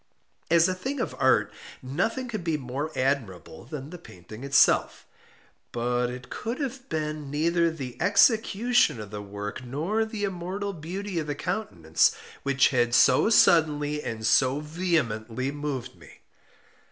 [0.49, 1.53] As a thing of art
[1.83, 5.05] nothing could be more admirable than the painting itself.
[5.71, 11.19] But it could have been neither the execution of the work, nor the immortal beauty
[11.19, 16.21] of the countenance, which had so suddenly and so vehemently moved me.